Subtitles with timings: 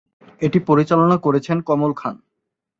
[0.41, 2.15] এটি পরিচালনা করেছেন কমল খান।